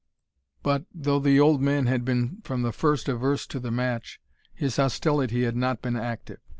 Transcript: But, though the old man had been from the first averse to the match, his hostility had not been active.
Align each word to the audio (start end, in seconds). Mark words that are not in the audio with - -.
But, 0.63 0.87
though 0.91 1.19
the 1.19 1.39
old 1.39 1.61
man 1.61 1.85
had 1.85 2.03
been 2.03 2.41
from 2.43 2.63
the 2.63 2.71
first 2.71 3.07
averse 3.07 3.45
to 3.45 3.59
the 3.59 3.69
match, 3.69 4.19
his 4.51 4.77
hostility 4.77 5.43
had 5.43 5.55
not 5.55 5.83
been 5.83 5.95
active. 5.95 6.39